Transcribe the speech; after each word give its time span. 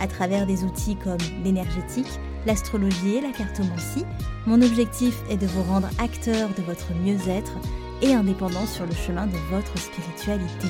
À 0.00 0.06
travers 0.06 0.46
des 0.46 0.64
outils 0.64 0.96
comme 0.96 1.18
l'énergétique, 1.44 2.20
l'astrologie 2.46 3.16
et 3.16 3.20
la 3.20 3.30
cartomancie, 3.30 4.04
mon 4.46 4.60
objectif 4.62 5.14
est 5.30 5.36
de 5.36 5.46
vous 5.46 5.62
rendre 5.62 5.88
acteur 5.98 6.50
de 6.50 6.62
votre 6.62 6.92
mieux-être 6.94 7.52
et 8.00 8.14
indépendant 8.14 8.66
sur 8.66 8.86
le 8.86 8.94
chemin 8.94 9.26
de 9.26 9.36
votre 9.50 9.78
spiritualité. 9.78 10.68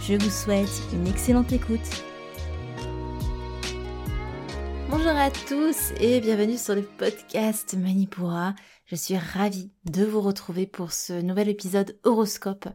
Je 0.00 0.14
vous 0.14 0.30
souhaite 0.30 0.82
une 0.92 1.06
excellente 1.06 1.52
écoute. 1.52 2.04
Bonjour 4.90 5.16
à 5.16 5.30
tous 5.30 5.92
et 6.00 6.20
bienvenue 6.20 6.58
sur 6.58 6.74
le 6.74 6.82
podcast 6.82 7.74
Manipura. 7.74 8.54
Je 8.86 8.96
suis 8.96 9.16
ravie 9.16 9.72
de 9.86 10.04
vous 10.04 10.20
retrouver 10.20 10.66
pour 10.66 10.92
ce 10.92 11.20
nouvel 11.20 11.48
épisode 11.48 11.98
horoscope 12.04 12.68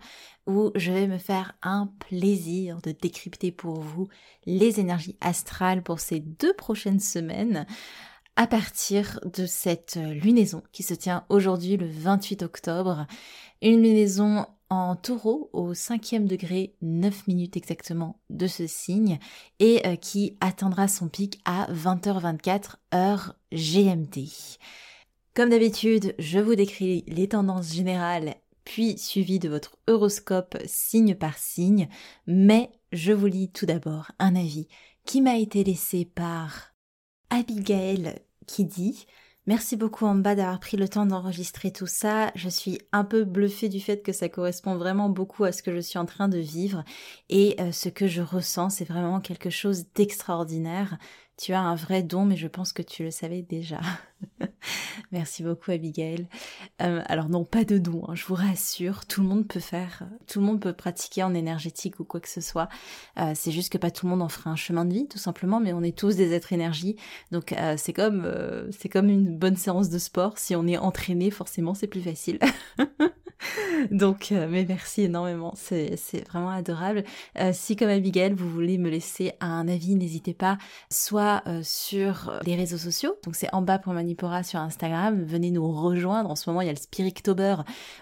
je 0.76 0.92
vais 0.92 1.08
me 1.08 1.18
faire 1.18 1.54
un 1.62 1.92
plaisir 2.00 2.82
de 2.82 2.92
décrypter 2.92 3.52
pour 3.52 3.80
vous 3.80 4.08
les 4.46 4.80
énergies 4.80 5.18
astrales 5.22 5.84
pour 5.84 6.00
ces 6.00 6.20
deux 6.20 6.54
prochaines 6.54 7.00
semaines 7.00 7.66
à 8.36 8.48
partir 8.48 9.20
de 9.26 9.46
cette 9.46 9.96
lunaison 9.98 10.64
qui 10.72 10.84
se 10.84 10.94
tient 10.94 11.26
aujourd'hui 11.30 11.78
le 11.78 11.88
28 11.88 12.44
octobre. 12.44 13.06
Une 13.62 13.82
lunaison 13.82 14.46
en 14.70 14.96
taureau 14.96 15.50
au 15.52 15.74
cinquième 15.74 16.28
degré, 16.28 16.76
9 16.82 17.28
minutes 17.28 17.58
exactement 17.58 18.20
de 18.30 18.48
ce 18.48 18.68
signe, 18.68 19.20
et 19.60 19.86
euh, 19.86 19.96
qui 19.96 20.38
atteindra 20.42 20.88
son 20.88 21.10
pic 21.10 21.42
à 21.44 21.72
20h24 21.74 22.76
heure 22.94 23.36
GMT. 23.52 24.58
Comme 25.34 25.50
d'habitude, 25.50 26.16
je 26.20 26.40
vous 26.40 26.56
décris 26.56 27.04
les 27.08 27.28
tendances 27.28 27.74
générales, 27.74 28.36
puis 28.70 29.00
suivi 29.00 29.40
de 29.40 29.50
votre 29.50 29.80
horoscope 29.88 30.56
signe 30.68 31.16
par 31.16 31.40
signe, 31.40 31.90
mais 32.28 32.70
je 32.92 33.12
vous 33.12 33.26
lis 33.26 33.52
tout 33.52 33.66
d'abord 33.66 34.12
un 34.20 34.36
avis 34.36 34.68
qui 35.06 35.22
m'a 35.22 35.38
été 35.38 35.64
laissé 35.64 36.06
par 36.06 36.76
Abigail 37.32 38.14
qui 38.46 38.66
dit 38.66 39.08
Merci 39.48 39.76
beaucoup 39.76 40.06
en 40.06 40.14
bas 40.14 40.36
d'avoir 40.36 40.60
pris 40.60 40.78
le 40.78 40.88
temps 40.88 41.08
d'enregistrer 41.08 41.72
tout 41.72 41.88
ça. 41.88 42.32
Je 42.36 42.48
suis 42.48 42.78
un 42.92 43.04
peu 43.04 43.24
bluffée 43.24 43.70
du 43.70 43.80
fait 43.80 44.04
que 44.04 44.14
ça 44.14 44.30
correspond 44.30 44.76
vraiment 44.76 45.10
beaucoup 45.10 45.46
à 45.46 45.52
ce 45.52 45.64
que 45.64 45.74
je 45.74 45.80
suis 45.80 45.98
en 45.98 46.06
train 46.06 46.30
de 46.30 46.38
vivre 46.38 46.84
et 47.30 47.56
euh, 47.60 47.72
ce 47.72 47.90
que 47.90 48.06
je 48.06 48.22
ressens, 48.22 48.70
c'est 48.70 48.86
vraiment 48.86 49.20
quelque 49.20 49.50
chose 49.50 49.86
d'extraordinaire. 49.96 51.00
Tu 51.40 51.54
as 51.54 51.62
un 51.62 51.76
vrai 51.76 52.04
don, 52.04 52.26
mais 52.26 52.36
je 52.36 52.48
pense 52.48 52.74
que 52.74 52.82
tu 52.82 53.04
le 53.04 53.12
savais 53.12 53.42
déjà. 53.42 53.80
Merci 55.12 55.42
beaucoup 55.42 55.72
Abigail. 55.72 56.28
Euh, 56.82 57.02
alors 57.06 57.30
non, 57.30 57.46
pas 57.46 57.64
de 57.64 57.78
don, 57.78 58.04
hein, 58.08 58.16
je 58.16 58.26
vous 58.26 58.36
rassure, 58.36 59.06
tout 59.06 59.22
le 59.22 59.28
monde 59.28 59.48
peut 59.48 59.62
faire, 59.62 60.04
tout 60.28 60.40
le 60.40 60.46
monde 60.46 60.60
peut 60.60 60.74
pratiquer 60.74 61.24
en 61.24 61.34
énergétique 61.34 62.02
ou 62.02 62.04
quoi 62.04 62.20
que 62.20 62.28
ce 62.28 62.42
soit. 62.42 62.68
Euh, 63.18 63.32
c'est 63.36 63.52
juste 63.52 63.72
que 63.72 63.78
pas 63.78 63.90
tout 63.90 64.06
le 64.06 64.12
monde 64.12 64.22
en 64.22 64.28
fera 64.28 64.50
un 64.50 64.58
chemin 64.58 64.84
de 64.84 64.94
vie, 64.94 65.08
tout 65.08 65.18
simplement, 65.18 65.62
mais 65.62 65.72
on 65.72 65.82
est 65.82 65.98
tous 65.98 66.18
des 66.18 66.34
êtres 66.34 66.52
énergie, 66.52 66.98
donc 67.32 67.54
euh, 67.54 67.78
c'est 67.78 67.94
comme 67.94 69.10
une 69.10 69.38
bonne 69.38 69.56
séance 69.56 69.90
de 69.90 69.98
sport. 69.98 70.38
Si 70.38 70.56
on 70.56 70.68
est 70.68 70.78
entraîné, 70.78 71.32
forcément, 71.32 71.74
c'est 71.74 71.88
plus 71.88 72.02
facile. 72.02 72.40
Donc, 73.92 74.32
mais 74.32 74.66
merci 74.68 75.04
énormément, 75.04 75.54
c'est 75.56 75.96
vraiment 76.28 76.50
adorable. 76.50 77.06
Si 77.54 77.78
comme 77.78 77.88
Abigail, 77.88 78.34
vous 78.34 78.50
voulez 78.50 78.78
me 78.78 78.90
laisser 78.90 79.32
un 79.40 79.70
avis, 79.70 79.96
n'hésitez 79.96 80.34
pas, 80.34 80.58
soit 80.90 81.29
euh, 81.48 81.62
sur 81.64 82.40
les 82.46 82.56
réseaux 82.56 82.78
sociaux, 82.78 83.16
donc 83.24 83.36
c'est 83.36 83.54
en 83.54 83.62
bas 83.62 83.80
pour 83.80 83.94
Manipora 83.94 84.44
sur 84.44 84.60
Instagram, 84.60 85.24
venez 85.24 85.52
nous 85.52 85.72
rejoindre. 85.72 86.30
En 86.30 86.36
ce 86.36 86.50
moment, 86.50 86.62
il 86.62 86.68
y 86.68 86.70
a 86.70 86.74
le 86.74 86.80
Spirictober 86.80 87.58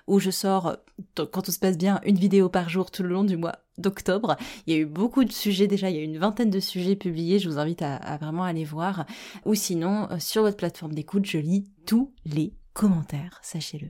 où 0.07 0.19
je 0.19 0.31
sors, 0.31 0.77
quand 1.15 1.41
tout 1.41 1.51
se 1.51 1.59
passe 1.59 1.77
bien, 1.77 1.99
une 2.05 2.17
vidéo 2.17 2.49
par 2.49 2.69
jour 2.69 2.91
tout 2.91 3.03
le 3.03 3.09
long 3.09 3.23
du 3.23 3.38
mois 3.38 3.59
d'octobre. 3.77 4.35
Il 4.65 4.73
y 4.73 4.77
a 4.77 4.79
eu 4.79 4.85
beaucoup 4.85 5.23
de 5.23 5.31
sujets 5.31 5.67
déjà, 5.67 5.89
il 5.89 5.95
y 5.95 5.99
a 5.99 6.01
eu 6.01 6.05
une 6.05 6.17
vingtaine 6.17 6.49
de 6.49 6.59
sujets 6.59 6.95
publiés, 6.95 7.39
je 7.39 7.49
vous 7.49 7.59
invite 7.59 7.81
à, 7.81 7.95
à 7.95 8.17
vraiment 8.17 8.43
aller 8.43 8.65
voir. 8.65 9.05
Ou 9.45 9.53
sinon, 9.53 10.07
sur 10.19 10.41
votre 10.41 10.57
plateforme 10.57 10.94
d'écoute, 10.94 11.25
je 11.25 11.38
lis 11.38 11.69
tous 11.85 12.13
les 12.25 12.53
commentaires, 12.73 13.39
sachez-le. 13.41 13.89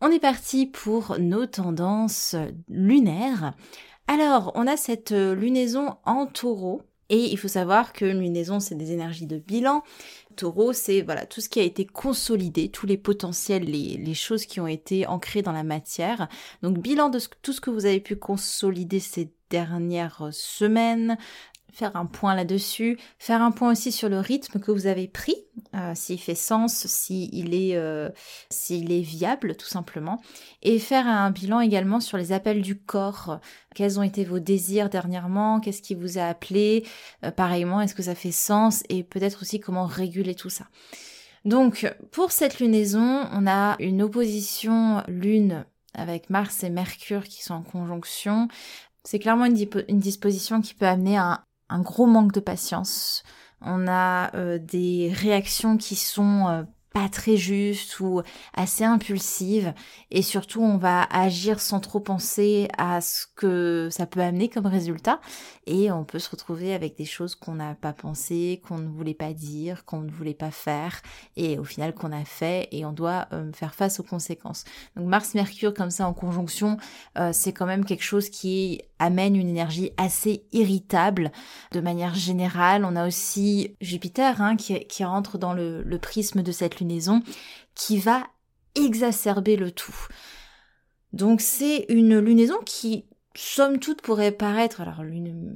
On 0.00 0.12
est 0.12 0.20
parti 0.20 0.66
pour 0.66 1.18
nos 1.18 1.46
tendances 1.46 2.36
lunaires. 2.68 3.54
Alors, 4.06 4.52
on 4.54 4.66
a 4.66 4.76
cette 4.76 5.10
lunaison 5.10 5.96
en 6.04 6.26
taureau. 6.26 6.82
Et 7.10 7.24
il 7.32 7.38
faut 7.38 7.48
savoir 7.48 7.92
que 7.92 8.04
lunaison, 8.04 8.60
c'est 8.60 8.74
des 8.74 8.92
énergies 8.92 9.26
de 9.26 9.38
bilan. 9.38 9.82
Taureau, 10.36 10.72
c'est 10.72 11.02
voilà 11.02 11.26
tout 11.26 11.40
ce 11.40 11.48
qui 11.48 11.58
a 11.58 11.62
été 11.62 11.86
consolidé, 11.86 12.68
tous 12.70 12.86
les 12.86 12.98
potentiels, 12.98 13.64
les, 13.64 13.96
les 13.96 14.14
choses 14.14 14.44
qui 14.44 14.60
ont 14.60 14.66
été 14.66 15.06
ancrées 15.06 15.42
dans 15.42 15.52
la 15.52 15.64
matière. 15.64 16.28
Donc 16.62 16.78
bilan 16.78 17.08
de 17.08 17.18
tout 17.42 17.52
ce 17.52 17.60
que 17.60 17.70
vous 17.70 17.86
avez 17.86 18.00
pu 18.00 18.16
consolider 18.16 19.00
ces 19.00 19.32
dernières 19.50 20.28
semaines, 20.32 21.16
faire 21.72 21.96
un 21.96 22.06
point 22.06 22.34
là-dessus, 22.34 22.98
faire 23.18 23.42
un 23.42 23.50
point 23.50 23.72
aussi 23.72 23.92
sur 23.92 24.08
le 24.08 24.20
rythme 24.20 24.58
que 24.58 24.70
vous 24.70 24.86
avez 24.86 25.08
pris, 25.08 25.36
euh, 25.74 25.92
s'il 25.94 26.20
fait 26.20 26.34
sens, 26.34 26.86
s'il 26.86 27.54
est, 27.54 27.76
euh, 27.76 28.08
s'il 28.50 28.92
est 28.92 29.00
viable 29.00 29.56
tout 29.56 29.66
simplement, 29.66 30.20
et 30.62 30.78
faire 30.78 31.06
un 31.06 31.30
bilan 31.30 31.60
également 31.60 32.00
sur 32.00 32.16
les 32.16 32.32
appels 32.32 32.62
du 32.62 32.78
corps. 32.78 33.40
Quels 33.74 33.98
ont 33.98 34.02
été 34.02 34.24
vos 34.24 34.38
désirs 34.38 34.88
dernièrement? 34.88 35.60
Qu'est-ce 35.60 35.82
qui 35.82 35.94
vous 35.94 36.18
a 36.18 36.24
appelé? 36.24 36.84
Euh, 37.24 37.30
Pareillement, 37.30 37.80
est-ce 37.80 37.94
que 37.94 38.02
ça 38.02 38.14
fait 38.14 38.32
sens? 38.32 38.82
Et 38.88 39.02
peut-être 39.02 39.42
aussi 39.42 39.60
comment 39.60 39.86
réguler 39.86 40.34
tout 40.34 40.50
ça. 40.50 40.66
Donc, 41.44 41.92
pour 42.10 42.32
cette 42.32 42.58
lunaison, 42.60 43.26
on 43.32 43.46
a 43.46 43.76
une 43.78 44.02
opposition 44.02 45.02
lune 45.06 45.64
avec 45.94 46.30
Mars 46.30 46.62
et 46.62 46.70
Mercure 46.70 47.24
qui 47.24 47.42
sont 47.42 47.54
en 47.54 47.62
conjonction. 47.62 48.48
C'est 49.04 49.18
clairement 49.18 49.46
une, 49.46 49.56
une, 49.88 50.00
disposition 50.00 50.60
qui 50.60 50.74
peut 50.74 50.86
amener 50.86 51.16
à 51.16 51.24
un 51.24 51.44
gros 51.80 52.06
manque 52.06 52.32
de 52.32 52.40
patience. 52.40 53.22
On 53.60 53.86
a 53.88 54.34
euh, 54.36 54.58
des 54.58 55.12
réactions 55.12 55.76
qui 55.76 55.96
sont 55.96 56.46
euh, 56.48 56.62
pas 56.98 57.08
très 57.08 57.36
justes 57.36 58.00
ou 58.00 58.22
assez 58.54 58.82
impulsives 58.82 59.72
et 60.10 60.22
surtout 60.22 60.62
on 60.62 60.78
va 60.78 61.02
agir 61.04 61.60
sans 61.60 61.78
trop 61.78 62.00
penser 62.00 62.68
à 62.76 63.00
ce 63.00 63.26
que 63.36 63.88
ça 63.90 64.06
peut 64.06 64.20
amener 64.20 64.48
comme 64.48 64.66
résultat 64.66 65.20
et 65.66 65.92
on 65.92 66.04
peut 66.04 66.18
se 66.18 66.30
retrouver 66.30 66.74
avec 66.74 66.96
des 66.96 67.04
choses 67.04 67.36
qu'on 67.36 67.54
n'a 67.54 67.76
pas 67.76 67.92
pensé, 67.92 68.60
qu'on 68.66 68.78
ne 68.78 68.88
voulait 68.88 69.14
pas 69.14 69.32
dire, 69.32 69.84
qu'on 69.84 70.00
ne 70.00 70.10
voulait 70.10 70.34
pas 70.34 70.50
faire 70.50 71.00
et 71.36 71.56
au 71.58 71.64
final 71.64 71.94
qu'on 71.94 72.10
a 72.10 72.24
fait 72.24 72.68
et 72.72 72.84
on 72.84 72.92
doit 72.92 73.28
euh, 73.32 73.52
faire 73.52 73.74
face 73.74 74.00
aux 74.00 74.04
conséquences. 74.04 74.64
Donc 74.96 75.06
Mars 75.06 75.34
Mercure 75.34 75.74
comme 75.74 75.90
ça 75.90 76.08
en 76.08 76.14
conjonction, 76.14 76.78
c'est 77.32 77.52
quand 77.52 77.66
même 77.66 77.84
quelque 77.84 78.04
chose 78.04 78.28
qui 78.28 78.80
amène 78.98 79.36
une 79.36 79.48
énergie 79.48 79.92
assez 79.96 80.44
irritable 80.52 81.30
de 81.72 81.80
manière 81.80 82.14
générale. 82.14 82.84
On 82.84 82.96
a 82.96 83.06
aussi 83.06 83.76
Jupiter 83.80 84.40
hein, 84.40 84.56
qui, 84.56 85.04
rentre 85.04 85.38
dans 85.38 85.52
le, 85.52 85.82
le 85.82 85.98
prisme 85.98 86.42
de 86.42 86.52
cette 86.52 86.80
qui 87.74 87.98
va 87.98 88.26
exacerber 88.74 89.56
le 89.56 89.70
tout. 89.70 90.08
Donc 91.12 91.40
c'est 91.40 91.86
une 91.88 92.18
lunaison 92.18 92.58
qui 92.64 93.04
somme 93.34 93.78
toute 93.78 94.02
pourrait 94.02 94.32
paraître, 94.32 94.80
alors 94.80 95.02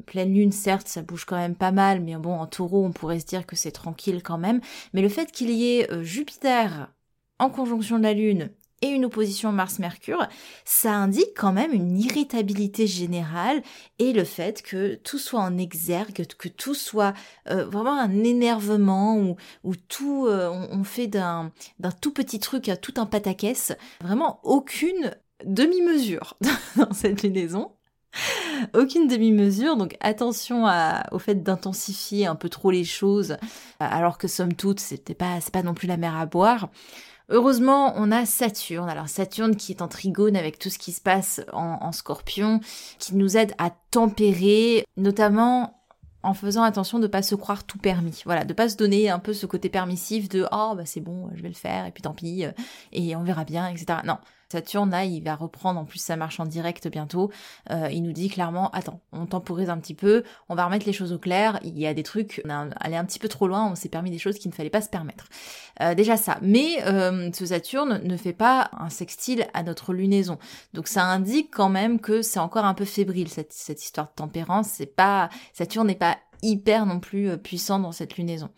pleine 0.06 0.34
lune 0.34 0.52
certes 0.52 0.88
ça 0.88 1.02
bouge 1.02 1.24
quand 1.24 1.36
même 1.36 1.56
pas 1.56 1.72
mal, 1.72 2.00
mais 2.00 2.14
bon 2.16 2.34
en 2.34 2.46
taureau 2.46 2.84
on 2.84 2.92
pourrait 2.92 3.20
se 3.20 3.26
dire 3.26 3.46
que 3.46 3.56
c'est 3.56 3.72
tranquille 3.72 4.22
quand 4.22 4.38
même, 4.38 4.60
mais 4.92 5.02
le 5.02 5.08
fait 5.08 5.32
qu'il 5.32 5.50
y 5.50 5.78
ait 5.78 5.90
euh, 5.90 6.02
Jupiter 6.02 6.92
en 7.38 7.50
conjonction 7.50 7.98
de 7.98 8.04
la 8.04 8.14
lune 8.14 8.50
et 8.82 8.88
une 8.88 9.04
opposition 9.04 9.52
Mars-Mercure, 9.52 10.26
ça 10.64 10.92
indique 10.92 11.34
quand 11.36 11.52
même 11.52 11.72
une 11.72 11.98
irritabilité 11.98 12.86
générale 12.86 13.62
et 13.98 14.12
le 14.12 14.24
fait 14.24 14.62
que 14.62 14.96
tout 14.96 15.18
soit 15.18 15.40
en 15.40 15.56
exergue, 15.56 16.26
que 16.36 16.48
tout 16.48 16.74
soit 16.74 17.14
euh, 17.48 17.64
vraiment 17.64 17.98
un 17.98 18.24
énervement 18.24 19.36
ou 19.64 19.76
tout, 19.76 20.26
euh, 20.26 20.50
on, 20.70 20.84
fait 20.84 21.06
d'un 21.06 21.52
tout 22.00 22.12
petit 22.12 22.40
truc 22.40 22.68
à 22.68 22.76
tout 22.76 22.94
un 22.96 23.06
pataquès, 23.06 23.72
vraiment 24.00 24.40
aucune 24.42 25.14
demi-mesure 25.44 26.36
dans 26.76 26.92
cette 26.92 27.22
lunaison. 27.22 27.72
Aucune 28.74 29.08
demi-mesure, 29.08 29.76
donc 29.76 29.96
attention 30.00 30.66
au 31.12 31.18
fait 31.18 31.42
d'intensifier 31.42 32.26
un 32.26 32.34
peu 32.34 32.50
trop 32.50 32.70
les 32.70 32.84
choses, 32.84 33.38
alors 33.80 34.18
que 34.18 34.28
somme 34.28 34.52
toute, 34.52 34.80
c'était 34.80 35.14
pas, 35.14 35.38
pas 35.50 35.62
non 35.62 35.72
plus 35.72 35.88
la 35.88 35.96
mer 35.96 36.16
à 36.16 36.26
boire. 36.26 36.68
Heureusement, 37.32 37.94
on 37.96 38.12
a 38.12 38.26
Saturne. 38.26 38.90
Alors 38.90 39.08
Saturne 39.08 39.56
qui 39.56 39.72
est 39.72 39.80
en 39.80 39.88
trigone 39.88 40.36
avec 40.36 40.58
tout 40.58 40.68
ce 40.68 40.78
qui 40.78 40.92
se 40.92 41.00
passe 41.00 41.40
en, 41.54 41.90
scorpion, 41.90 42.60
qui 42.98 43.16
nous 43.16 43.38
aide 43.38 43.54
à 43.56 43.70
tempérer, 43.90 44.84
notamment 44.98 45.82
en 46.22 46.34
faisant 46.34 46.62
attention 46.62 46.98
de 46.98 47.06
pas 47.06 47.22
se 47.22 47.34
croire 47.34 47.64
tout 47.64 47.78
permis. 47.78 48.20
Voilà, 48.26 48.44
de 48.44 48.52
pas 48.52 48.68
se 48.68 48.76
donner 48.76 49.08
un 49.08 49.18
peu 49.18 49.32
ce 49.32 49.46
côté 49.46 49.70
permissif 49.70 50.28
de 50.28 50.46
oh 50.52 50.74
bah 50.76 50.84
c'est 50.84 51.00
bon, 51.00 51.30
je 51.34 51.42
vais 51.42 51.48
le 51.48 51.54
faire 51.54 51.86
et 51.86 51.90
puis 51.90 52.02
tant 52.02 52.12
pis 52.12 52.44
euh, 52.44 52.52
et 52.92 53.16
on 53.16 53.22
verra 53.24 53.44
bien, 53.44 53.66
etc. 53.66 54.00
Non, 54.04 54.18
Saturne, 54.52 54.90
là, 54.90 55.04
il 55.04 55.22
va 55.22 55.34
reprendre 55.34 55.80
en 55.80 55.84
plus 55.84 55.98
sa 55.98 56.16
marche 56.16 56.38
en 56.38 56.44
direct 56.44 56.88
bientôt. 56.88 57.30
Euh, 57.70 57.88
il 57.90 58.02
nous 58.02 58.12
dit 58.12 58.28
clairement, 58.28 58.70
attends, 58.72 59.00
on 59.12 59.24
temporise 59.24 59.70
un 59.70 59.78
petit 59.78 59.94
peu, 59.94 60.24
on 60.48 60.54
va 60.54 60.66
remettre 60.66 60.86
les 60.86 60.92
choses 60.92 61.12
au 61.12 61.18
clair. 61.18 61.58
Il 61.64 61.78
y 61.78 61.86
a 61.86 61.94
des 61.94 62.02
trucs, 62.02 62.42
on 62.44 62.50
a 62.50 62.68
allé 62.76 62.96
un 62.96 63.04
petit 63.04 63.18
peu 63.18 63.28
trop 63.28 63.48
loin, 63.48 63.70
on 63.70 63.74
s'est 63.74 63.88
permis 63.88 64.10
des 64.10 64.18
choses 64.18 64.38
qu'il 64.38 64.50
ne 64.50 64.54
fallait 64.54 64.70
pas 64.70 64.82
se 64.82 64.90
permettre. 64.90 65.28
Euh, 65.80 65.94
déjà 65.94 66.18
ça. 66.18 66.38
Mais 66.42 66.82
euh, 66.86 67.30
ce 67.32 67.46
Saturne 67.46 68.02
ne 68.04 68.16
fait 68.16 68.34
pas 68.34 68.70
un 68.78 68.90
sextile 68.90 69.46
à 69.54 69.62
notre 69.62 69.94
lunaison. 69.94 70.38
Donc 70.74 70.86
ça 70.86 71.04
indique 71.04 71.50
quand 71.50 71.70
même 71.70 71.98
que 71.98 72.20
c'est 72.20 72.40
encore 72.40 72.66
un 72.66 72.74
peu 72.74 72.84
fébrile 72.84 73.28
cette, 73.28 73.52
cette 73.52 73.82
histoire 73.82 74.08
de 74.08 74.14
tempérance. 74.14 74.68
C'est 74.68 74.86
pas 74.86 75.30
Saturne 75.54 75.86
n'est 75.86 75.94
pas 75.94 76.18
hyper 76.42 76.84
non 76.84 77.00
plus 77.00 77.38
puissant 77.38 77.78
dans 77.78 77.92
cette 77.92 78.16
lunaison. 78.18 78.50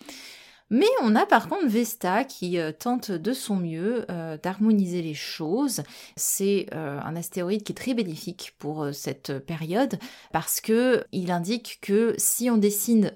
Mais 0.70 0.88
on 1.02 1.14
a 1.14 1.26
par 1.26 1.48
contre 1.48 1.66
Vesta 1.66 2.24
qui 2.24 2.58
euh, 2.58 2.72
tente 2.72 3.10
de 3.10 3.32
son 3.32 3.56
mieux 3.56 4.06
euh, 4.10 4.38
d'harmoniser 4.42 5.02
les 5.02 5.14
choses. 5.14 5.82
C'est 6.16 6.66
euh, 6.72 7.00
un 7.00 7.16
astéroïde 7.16 7.62
qui 7.62 7.72
est 7.72 7.76
très 7.76 7.94
bénéfique 7.94 8.54
pour 8.58 8.88
cette 8.92 9.38
période 9.40 9.98
parce 10.32 10.60
que 10.60 11.04
il 11.12 11.30
indique 11.30 11.78
que 11.82 12.14
si 12.18 12.50
on 12.50 12.56
décide, 12.56 13.12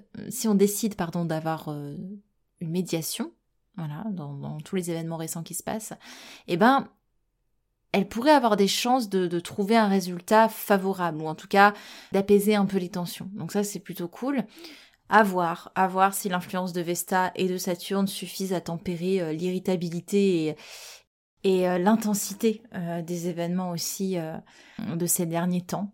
pardon 0.97 1.25
d'avoir 1.25 1.69
une 1.69 2.71
médiation, 2.71 3.33
voilà, 3.77 4.05
dans, 4.11 4.59
tous 4.61 4.77
les 4.77 4.91
événements 4.91 5.17
récents 5.17 5.43
qui 5.43 5.55
se 5.55 5.63
passent, 5.63 5.95
eh 6.49 6.57
ben 6.57 6.89
elle 7.93 8.09
pourrait 8.09 8.33
avoir 8.33 8.57
des 8.57 8.69
chances 8.69 9.09
de, 9.09 9.41
trouver 9.41 9.77
un 9.77 9.89
résultat 9.89 10.49
favorable, 10.49 11.23
ou 11.23 11.27
en 11.27 11.35
tout 11.35 11.49
cas 11.49 11.73
d'apaiser 12.13 12.55
un 12.55 12.67
peu 12.67 12.77
les 12.77 12.91
tensions. 12.91 13.31
Donc 13.33 13.53
ça, 13.53 13.65
c'est 13.65 13.81
plutôt 13.81 14.09
cool. 14.09 14.45
À 15.11 15.23
voir, 15.23 15.73
à 15.75 15.89
voir 15.89 16.13
si 16.13 16.29
l'influence 16.29 16.75
de 16.75 16.83
Vesta 16.83 17.33
et 17.35 17.49
de 17.49 17.57
Saturne 17.57 18.07
suffisent 18.07 18.53
à 18.53 18.61
tempérer 18.61 19.23
euh, 19.23 19.33
l'irritabilité 19.33 20.55
et, 21.45 21.69
euh, 21.69 21.79
l'intensité 21.79 22.63
euh, 22.75 23.01
des 23.01 23.29
événements 23.29 23.71
aussi 23.71 24.19
de 24.79 25.07
ces 25.07 25.25
derniers 25.25 25.63
temps. 25.63 25.93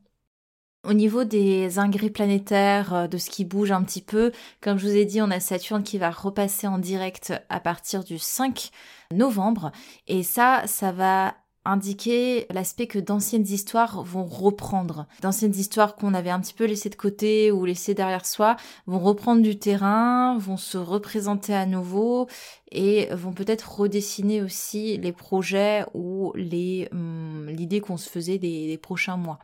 Au 0.84 0.92
niveau 0.92 1.24
des 1.24 1.78
ingrés 1.78 2.10
planétaires, 2.10 3.08
de 3.08 3.16
ce 3.16 3.30
qui 3.30 3.44
bouge 3.46 3.72
un 3.72 3.82
petit 3.84 4.02
peu, 4.02 4.32
comme 4.60 4.78
je 4.78 4.86
vous 4.86 4.96
ai 4.96 5.06
dit, 5.06 5.22
on 5.22 5.30
a 5.30 5.40
Saturne 5.40 5.82
qui 5.82 5.96
va 5.96 6.10
repasser 6.10 6.66
en 6.66 6.78
direct 6.78 7.32
à 7.48 7.60
partir 7.60 8.04
du 8.04 8.18
5 8.18 8.70
novembre. 9.12 9.72
Et 10.08 10.22
ça, 10.22 10.64
ça 10.66 10.92
va 10.92 11.34
indiquer 11.64 12.46
l'aspect 12.50 12.86
que 12.86 12.98
d'anciennes 12.98 13.46
histoires 13.46 14.02
vont 14.02 14.24
reprendre. 14.24 15.06
D'anciennes 15.22 15.54
histoires 15.54 15.96
qu'on 15.96 16.14
avait 16.14 16.30
un 16.30 16.40
petit 16.40 16.54
peu 16.54 16.64
laissées 16.64 16.90
de 16.90 16.94
côté 16.94 17.50
ou 17.50 17.64
laissées 17.64 17.94
derrière 17.94 18.26
soi 18.26 18.56
vont 18.86 18.98
reprendre 18.98 19.42
du 19.42 19.58
terrain, 19.58 20.36
vont 20.38 20.56
se 20.56 20.78
représenter 20.78 21.54
à 21.54 21.66
nouveau 21.66 22.28
et 22.74 23.06
vont 23.14 23.32
peut-être 23.32 23.80
redessiner 23.80 24.42
aussi 24.42 24.96
les 24.98 25.12
projets 25.12 25.84
ou 25.94 26.32
les 26.34 26.88
hum, 26.92 27.48
l'idée 27.48 27.80
qu'on 27.80 27.96
se 27.96 28.08
faisait 28.10 28.38
des, 28.38 28.78
prochains 28.82 29.16
mois. 29.16 29.38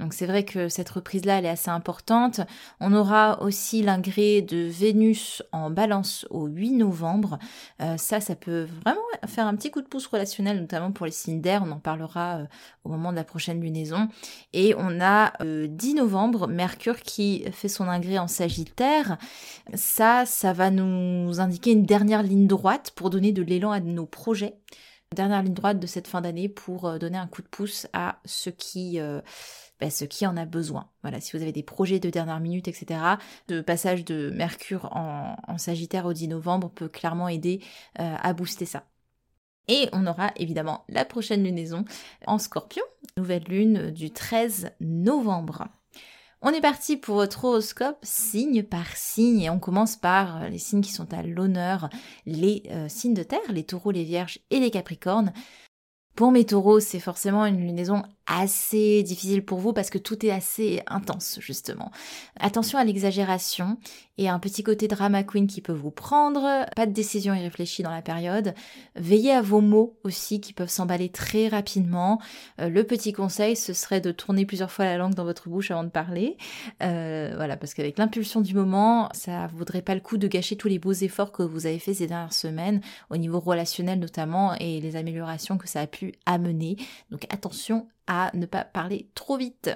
Donc 0.00 0.12
c'est 0.12 0.26
vrai 0.26 0.44
que 0.44 0.68
cette 0.68 0.88
reprise-là, 0.88 1.38
elle 1.38 1.46
est 1.46 1.50
assez 1.50 1.70
importante. 1.70 2.40
On 2.80 2.92
aura 2.92 3.40
aussi 3.42 3.82
l'ingré 3.82 4.42
de 4.42 4.66
Vénus 4.66 5.42
en 5.52 5.70
balance 5.70 6.26
au 6.30 6.46
8 6.46 6.72
novembre. 6.72 7.38
Euh, 7.80 7.96
ça, 7.96 8.20
ça 8.20 8.34
peut 8.34 8.66
vraiment 8.84 9.00
faire 9.26 9.46
un 9.46 9.54
petit 9.54 9.70
coup 9.70 9.80
de 9.80 9.86
pouce 9.86 10.08
relationnel, 10.08 10.60
notamment 10.60 10.90
pour 10.90 11.06
les 11.06 11.12
signes 11.12 11.40
d'air. 11.40 11.62
On 11.64 11.70
en 11.70 11.78
parlera 11.78 12.38
euh, 12.38 12.46
au 12.82 12.88
moment 12.88 13.12
de 13.12 13.16
la 13.16 13.24
prochaine 13.24 13.60
lunaison. 13.60 14.08
Et 14.52 14.74
on 14.76 15.00
a 15.00 15.32
10 15.40 15.44
euh, 15.44 15.94
novembre, 15.94 16.48
Mercure 16.48 17.00
qui 17.00 17.44
fait 17.52 17.68
son 17.68 17.88
ingré 17.88 18.18
en 18.18 18.26
Sagittaire. 18.26 19.16
Ça, 19.74 20.26
ça 20.26 20.52
va 20.52 20.70
nous 20.70 21.40
indiquer 21.40 21.70
une 21.70 21.84
dernière 21.84 22.24
ligne 22.24 22.48
droite 22.48 22.63
pour 22.94 23.10
donner 23.10 23.32
de 23.32 23.42
l'élan 23.42 23.70
à 23.72 23.80
nos 23.80 24.06
projets. 24.06 24.54
Dernière 25.14 25.42
ligne 25.42 25.54
droite 25.54 25.78
de 25.78 25.86
cette 25.86 26.08
fin 26.08 26.20
d'année 26.22 26.48
pour 26.48 26.86
euh, 26.86 26.98
donner 26.98 27.18
un 27.18 27.26
coup 27.26 27.42
de 27.42 27.46
pouce 27.46 27.86
à 27.92 28.18
ce 28.24 28.50
qui, 28.50 28.98
euh, 28.98 29.20
bah, 29.80 29.90
ce 29.90 30.04
qui 30.04 30.26
en 30.26 30.36
a 30.36 30.44
besoin. 30.46 30.88
Voilà, 31.02 31.20
si 31.20 31.36
vous 31.36 31.42
avez 31.42 31.52
des 31.52 31.62
projets 31.62 32.00
de 32.00 32.10
dernière 32.10 32.40
minute, 32.40 32.66
etc. 32.66 33.00
Le 33.48 33.60
passage 33.60 34.04
de 34.04 34.30
Mercure 34.30 34.88
en, 34.96 35.36
Sagittaire 35.58 36.06
au 36.06 36.12
10 36.12 36.28
novembre 36.28 36.70
peut 36.70 36.88
clairement 36.88 37.28
aider 37.28 37.60
euh, 38.00 38.16
à 38.20 38.32
booster 38.32 38.64
ça. 38.64 38.84
Et 39.68 39.88
on 39.92 40.06
aura 40.06 40.32
évidemment 40.36 40.84
la 40.88 41.04
prochaine 41.04 41.44
lunaison 41.44 41.84
en 42.26 42.38
Scorpion, 42.38 42.82
nouvelle 43.16 43.44
lune 43.44 43.90
du 43.90 44.10
13 44.10 44.70
novembre. 44.80 45.68
On 46.46 46.50
est 46.50 46.60
parti 46.60 46.98
pour 46.98 47.14
votre 47.14 47.46
horoscope 47.46 47.96
signe 48.02 48.62
par 48.62 48.86
signe 48.96 49.40
et 49.40 49.48
on 49.48 49.58
commence 49.58 49.96
par 49.96 50.42
euh, 50.42 50.48
les 50.50 50.58
signes 50.58 50.82
qui 50.82 50.92
sont 50.92 51.14
à 51.14 51.22
l'honneur, 51.22 51.88
les 52.26 52.64
euh, 52.66 52.86
signes 52.86 53.14
de 53.14 53.22
terre, 53.22 53.40
les 53.48 53.64
taureaux, 53.64 53.92
les 53.92 54.04
vierges 54.04 54.40
et 54.50 54.60
les 54.60 54.70
capricornes. 54.70 55.32
Pour 56.14 56.32
mes 56.32 56.44
taureaux, 56.44 56.80
c'est 56.80 57.00
forcément 57.00 57.46
une 57.46 57.60
lunaison 57.60 58.02
assez 58.26 59.02
difficile 59.02 59.44
pour 59.44 59.58
vous 59.58 59.72
parce 59.72 59.90
que 59.90 59.98
tout 59.98 60.24
est 60.24 60.30
assez 60.30 60.82
intense 60.86 61.38
justement. 61.40 61.90
Attention 62.40 62.78
à 62.78 62.84
l'exagération 62.84 63.78
et 64.16 64.28
un 64.28 64.38
petit 64.38 64.62
côté 64.62 64.86
drama 64.86 65.24
queen 65.24 65.46
qui 65.46 65.60
peut 65.60 65.72
vous 65.72 65.90
prendre, 65.90 66.66
pas 66.76 66.86
de 66.86 66.92
décision 66.92 67.34
irréfléchie 67.34 67.82
dans 67.82 67.90
la 67.90 68.02
période. 68.02 68.54
Veillez 68.94 69.32
à 69.32 69.42
vos 69.42 69.60
mots 69.60 69.96
aussi 70.04 70.40
qui 70.40 70.52
peuvent 70.52 70.70
s'emballer 70.70 71.08
très 71.08 71.48
rapidement. 71.48 72.20
Euh, 72.60 72.68
le 72.68 72.84
petit 72.84 73.12
conseil, 73.12 73.56
ce 73.56 73.72
serait 73.72 74.00
de 74.00 74.12
tourner 74.12 74.46
plusieurs 74.46 74.70
fois 74.70 74.84
la 74.84 74.96
langue 74.96 75.14
dans 75.14 75.24
votre 75.24 75.48
bouche 75.48 75.70
avant 75.70 75.82
de 75.82 75.88
parler. 75.88 76.36
Euh, 76.82 77.32
voilà, 77.34 77.56
parce 77.56 77.74
qu'avec 77.74 77.98
l'impulsion 77.98 78.40
du 78.40 78.54
moment, 78.54 79.08
ça 79.12 79.48
vaudrait 79.48 79.82
pas 79.82 79.94
le 79.94 80.00
coup 80.00 80.16
de 80.16 80.28
gâcher 80.28 80.56
tous 80.56 80.68
les 80.68 80.78
beaux 80.78 80.92
efforts 80.92 81.32
que 81.32 81.42
vous 81.42 81.66
avez 81.66 81.80
fait 81.80 81.94
ces 81.94 82.06
dernières 82.06 82.32
semaines, 82.32 82.80
au 83.10 83.16
niveau 83.16 83.40
relationnel 83.40 83.98
notamment, 83.98 84.54
et 84.60 84.80
les 84.80 84.96
améliorations 84.96 85.58
que 85.58 85.68
ça 85.68 85.80
a 85.80 85.86
pu 85.86 86.12
amener. 86.26 86.76
Donc 87.10 87.26
attention 87.30 87.88
à 88.06 88.30
ne 88.34 88.46
pas 88.46 88.64
parler 88.64 89.08
trop 89.14 89.36
vite. 89.36 89.70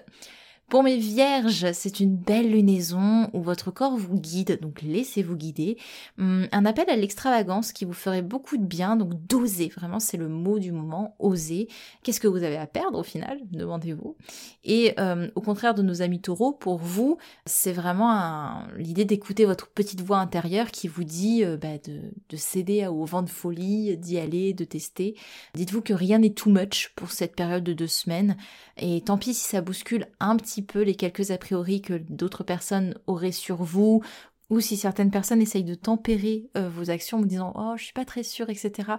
Pour 0.68 0.82
mes 0.82 0.98
vierges, 0.98 1.72
c'est 1.72 1.98
une 1.98 2.14
belle 2.14 2.50
lunaison 2.50 3.30
où 3.32 3.40
votre 3.40 3.70
corps 3.70 3.96
vous 3.96 4.18
guide, 4.18 4.60
donc 4.60 4.82
laissez-vous 4.82 5.34
guider. 5.34 5.78
Hum, 6.18 6.46
un 6.52 6.66
appel 6.66 6.90
à 6.90 6.96
l'extravagance 6.96 7.72
qui 7.72 7.86
vous 7.86 7.94
ferait 7.94 8.20
beaucoup 8.20 8.58
de 8.58 8.66
bien, 8.66 8.94
donc 8.94 9.14
d'oser, 9.26 9.68
vraiment 9.68 9.98
c'est 9.98 10.18
le 10.18 10.28
mot 10.28 10.58
du 10.58 10.70
moment, 10.70 11.16
oser. 11.20 11.68
Qu'est-ce 12.02 12.20
que 12.20 12.28
vous 12.28 12.42
avez 12.42 12.58
à 12.58 12.66
perdre 12.66 12.98
au 12.98 13.02
final, 13.02 13.40
demandez-vous. 13.50 14.14
Et 14.62 14.92
hum, 14.98 15.30
au 15.36 15.40
contraire 15.40 15.72
de 15.72 15.80
nos 15.80 16.02
amis 16.02 16.20
taureaux, 16.20 16.52
pour 16.52 16.76
vous, 16.76 17.16
c'est 17.46 17.72
vraiment 17.72 18.62
l'idée 18.76 19.06
d'écouter 19.06 19.46
votre 19.46 19.68
petite 19.68 20.02
voix 20.02 20.18
intérieure 20.18 20.70
qui 20.70 20.86
vous 20.86 21.04
dit 21.04 21.44
euh, 21.44 21.56
bah, 21.56 21.78
de, 21.86 22.36
céder 22.36 22.86
au 22.86 23.06
vent 23.06 23.22
de 23.22 23.30
folie, 23.30 23.96
d'y 23.96 24.18
aller, 24.18 24.52
de 24.52 24.64
tester. 24.64 25.16
Dites-vous 25.54 25.80
que 25.80 25.94
rien 25.94 26.18
n'est 26.18 26.34
too 26.34 26.50
much 26.50 26.92
pour 26.94 27.10
cette 27.10 27.34
période 27.34 27.64
de 27.64 27.72
deux 27.72 27.86
semaines, 27.86 28.36
et 28.76 29.00
tant 29.00 29.16
pis 29.16 29.32
si 29.32 29.46
ça 29.46 29.62
bouscule 29.62 30.08
un 30.20 30.36
petit 30.36 30.57
peu 30.62 30.82
les 30.82 30.94
quelques 30.94 31.30
a 31.30 31.38
priori 31.38 31.82
que 31.82 31.94
d'autres 31.94 32.44
personnes 32.44 32.98
auraient 33.06 33.32
sur 33.32 33.62
vous, 33.62 34.02
ou 34.50 34.60
si 34.60 34.76
certaines 34.76 35.10
personnes 35.10 35.42
essayent 35.42 35.64
de 35.64 35.74
tempérer 35.74 36.50
euh, 36.56 36.68
vos 36.68 36.90
actions 36.90 37.18
en 37.18 37.20
vous 37.20 37.26
disant 37.26 37.52
oh 37.56 37.74
je 37.76 37.84
suis 37.84 37.92
pas 37.92 38.04
très 38.04 38.22
sûre, 38.22 38.50
etc. 38.50 38.92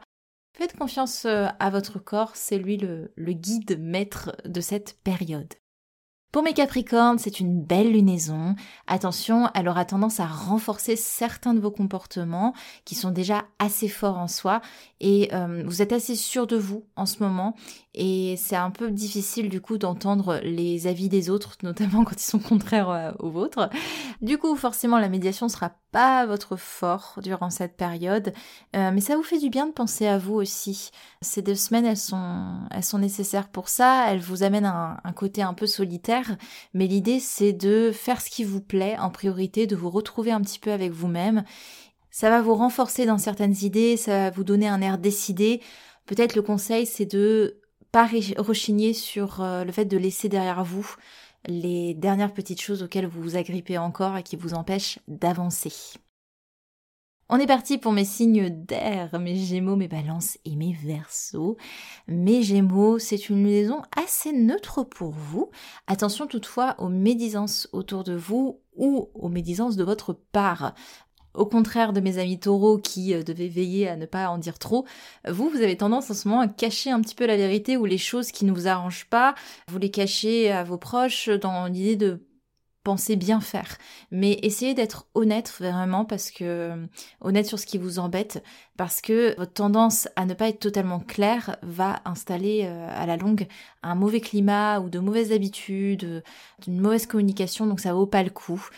Faites 0.57 0.75
confiance 0.77 1.25
euh, 1.25 1.47
à 1.59 1.69
votre 1.69 1.99
corps, 1.99 2.35
c'est 2.35 2.57
lui 2.57 2.77
le 2.77 3.33
guide 3.33 3.79
maître 3.79 4.35
de 4.45 4.61
cette 4.61 4.97
période. 5.03 5.53
Pour 6.31 6.43
mes 6.43 6.53
Capricornes, 6.53 7.17
c'est 7.17 7.39
une 7.39 7.59
belle 7.59 7.91
lunaison. 7.91 8.55
Attention, 8.85 9.49
elle 9.55 9.67
aura 9.67 9.83
tendance 9.83 10.19
à 10.19 10.27
renforcer 10.27 10.95
certains 10.95 11.55
de 11.55 11.59
vos 11.59 11.71
comportements 11.71 12.53
qui 12.85 12.93
sont 12.93 13.09
déjà 13.09 13.45
assez 13.57 13.87
forts 13.87 14.19
en 14.19 14.27
soi 14.27 14.61
et 14.99 15.33
euh, 15.33 15.63
vous 15.65 15.81
êtes 15.81 15.91
assez 15.91 16.15
sûr 16.15 16.45
de 16.45 16.55
vous 16.55 16.85
en 16.95 17.07
ce 17.07 17.23
moment 17.23 17.55
et 17.95 18.35
c'est 18.37 18.55
un 18.55 18.69
peu 18.69 18.91
difficile 18.91 19.49
du 19.49 19.61
coup 19.61 19.77
d'entendre 19.77 20.39
les 20.43 20.87
avis 20.87 21.09
des 21.09 21.29
autres, 21.29 21.57
notamment 21.63 22.03
quand 22.03 22.15
ils 22.15 22.23
sont 22.25 22.39
contraires 22.39 22.89
euh, 22.89 23.11
aux 23.19 23.29
vôtres. 23.29 23.69
Du 24.21 24.37
coup, 24.37 24.55
forcément, 24.55 24.99
la 24.99 25.09
médiation 25.09 25.49
sera 25.49 25.71
pas 25.91 26.25
votre 26.27 26.55
fort 26.55 27.19
durant 27.23 27.49
cette 27.49 27.75
période, 27.75 28.31
euh, 28.75 28.91
mais 28.93 29.01
ça 29.01 29.15
vous 29.15 29.23
fait 29.23 29.39
du 29.39 29.49
bien 29.49 29.65
de 29.65 29.71
penser 29.71 30.05
à 30.05 30.19
vous 30.19 30.35
aussi. 30.35 30.91
Ces 31.21 31.41
deux 31.41 31.55
semaines, 31.55 31.85
elles 31.85 31.97
sont, 31.97 32.59
elles 32.69 32.83
sont 32.83 32.99
nécessaires 32.99 33.49
pour 33.49 33.69
ça. 33.69 34.05
Elles 34.11 34.19
vous 34.19 34.43
amènent 34.43 34.65
un, 34.65 34.97
un 35.03 35.13
côté 35.13 35.41
un 35.41 35.55
peu 35.55 35.65
solitaire, 35.65 36.18
mais 36.73 36.87
l'idée 36.87 37.19
c'est 37.19 37.53
de 37.53 37.91
faire 37.91 38.21
ce 38.21 38.29
qui 38.29 38.43
vous 38.43 38.61
plaît 38.61 38.97
en 38.97 39.09
priorité, 39.09 39.67
de 39.67 39.75
vous 39.75 39.89
retrouver 39.89 40.31
un 40.31 40.41
petit 40.41 40.59
peu 40.59 40.71
avec 40.71 40.91
vous-même. 40.91 41.43
Ça 42.11 42.29
va 42.29 42.41
vous 42.41 42.55
renforcer 42.55 43.05
dans 43.05 43.17
certaines 43.17 43.55
idées, 43.61 43.97
ça 43.97 44.11
va 44.11 44.29
vous 44.29 44.43
donner 44.43 44.67
un 44.67 44.81
air 44.81 44.97
décidé. 44.97 45.61
Peut-être 46.05 46.35
le 46.35 46.41
conseil 46.41 46.85
c'est 46.85 47.05
de 47.05 47.59
pas 47.91 48.09
rechigner 48.37 48.93
sur 48.93 49.41
euh, 49.41 49.63
le 49.63 49.71
fait 49.71 49.85
de 49.85 49.97
laisser 49.97 50.29
derrière 50.29 50.63
vous 50.63 50.95
les 51.47 51.93
dernières 51.93 52.33
petites 52.33 52.61
choses 52.61 52.83
auxquelles 52.83 53.07
vous 53.07 53.21
vous 53.21 53.37
agrippez 53.37 53.77
encore 53.77 54.17
et 54.17 54.23
qui 54.23 54.35
vous 54.35 54.53
empêchent 54.53 54.99
d'avancer. 55.07 55.71
On 57.31 57.37
est 57.37 57.45
parti 57.45 57.77
pour 57.77 57.91
mes 57.91 58.05
signes 58.05 58.49
d'air, 58.49 59.19
mes 59.19 59.35
gémeaux, 59.35 59.75
mes 59.75 59.87
balances 59.87 60.39
et 60.45 60.55
mes 60.55 60.73
versos. 60.73 61.57
Mes 62.07 62.41
gémeaux, 62.41 62.97
c'est 62.97 63.29
une 63.29 63.45
liaison 63.45 63.83
assez 63.95 64.33
neutre 64.33 64.81
pour 64.81 65.11
vous. 65.11 65.51
Attention 65.85 66.25
toutefois 66.25 66.73
aux 66.79 66.89
médisances 66.89 67.69
autour 67.71 68.03
de 68.03 68.15
vous 68.15 68.61
ou 68.75 69.11
aux 69.13 69.29
médisances 69.29 69.75
de 69.75 69.83
votre 69.83 70.13
part. 70.13 70.73
Au 71.35 71.45
contraire 71.45 71.93
de 71.93 71.99
mes 71.99 72.17
amis 72.17 72.39
taureaux 72.39 72.79
qui 72.79 73.13
euh, 73.13 73.21
devaient 73.21 73.47
veiller 73.47 73.87
à 73.87 73.95
ne 73.95 74.07
pas 74.07 74.29
en 74.29 74.39
dire 74.39 74.57
trop, 74.57 74.85
vous, 75.27 75.49
vous 75.49 75.61
avez 75.61 75.77
tendance 75.77 76.09
en 76.09 76.15
ce 76.15 76.27
moment 76.27 76.41
à 76.41 76.47
cacher 76.47 76.89
un 76.89 76.99
petit 76.99 77.13
peu 77.13 77.27
la 77.27 77.37
vérité 77.37 77.77
ou 77.77 77.85
les 77.85 77.99
choses 77.99 78.31
qui 78.31 78.45
ne 78.45 78.51
vous 78.51 78.67
arrangent 78.67 79.05
pas. 79.07 79.35
Vous 79.67 79.77
les 79.77 79.91
cachez 79.91 80.51
à 80.51 80.63
vos 80.63 80.79
proches 80.79 81.29
dans 81.29 81.67
l'idée 81.67 81.95
de 81.95 82.25
pensez 82.83 83.15
bien 83.15 83.41
faire. 83.41 83.77
Mais 84.11 84.39
essayez 84.43 84.73
d'être 84.73 85.07
honnête 85.13 85.53
vraiment 85.59 86.05
parce 86.05 86.31
que 86.31 86.43
euh, 86.43 86.87
honnête 87.21 87.45
sur 87.45 87.59
ce 87.59 87.65
qui 87.65 87.77
vous 87.77 87.99
embête 87.99 88.43
parce 88.77 89.01
que 89.01 89.35
votre 89.37 89.53
tendance 89.53 90.07
à 90.15 90.25
ne 90.25 90.33
pas 90.33 90.49
être 90.49 90.59
totalement 90.59 90.99
clair 90.99 91.57
va 91.61 92.01
installer 92.05 92.63
euh, 92.65 92.89
à 92.89 93.05
la 93.05 93.17
longue 93.17 93.47
un 93.83 93.95
mauvais 93.95 94.21
climat 94.21 94.79
ou 94.79 94.89
de 94.89 94.99
mauvaises 94.99 95.31
habitudes, 95.31 96.03
euh, 96.03 96.21
d'une 96.61 96.79
mauvaise 96.79 97.05
communication 97.05 97.67
donc 97.67 97.79
ça 97.79 97.93
vaut 97.93 98.07
pas 98.07 98.23
le 98.23 98.29
coup. 98.29 98.69